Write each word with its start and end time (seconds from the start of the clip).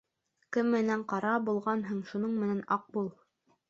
Кем 0.57 0.71
менән 0.77 1.03
ҡара 1.13 1.35
булғанһың, 1.51 2.03
шуның 2.11 2.37
менән 2.43 2.69
аҡ 2.79 2.93
бул. 2.99 3.17